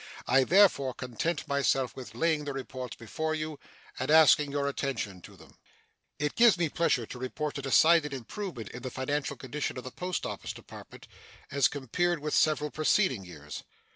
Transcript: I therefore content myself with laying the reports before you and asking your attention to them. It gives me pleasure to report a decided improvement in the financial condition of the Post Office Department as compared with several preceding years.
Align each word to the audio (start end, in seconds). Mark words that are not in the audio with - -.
I 0.25 0.45
therefore 0.45 0.95
content 0.95 1.47
myself 1.47 1.95
with 1.95 2.15
laying 2.15 2.45
the 2.45 2.53
reports 2.53 2.95
before 2.95 3.35
you 3.35 3.59
and 3.99 4.09
asking 4.09 4.51
your 4.51 4.67
attention 4.67 5.21
to 5.21 5.37
them. 5.37 5.59
It 6.17 6.33
gives 6.33 6.57
me 6.57 6.69
pleasure 6.69 7.05
to 7.05 7.19
report 7.19 7.59
a 7.59 7.61
decided 7.61 8.11
improvement 8.11 8.69
in 8.69 8.81
the 8.81 8.89
financial 8.89 9.35
condition 9.35 9.77
of 9.77 9.83
the 9.83 9.91
Post 9.91 10.25
Office 10.25 10.53
Department 10.53 11.07
as 11.51 11.67
compared 11.67 12.17
with 12.17 12.33
several 12.33 12.71
preceding 12.71 13.23
years. 13.25 13.63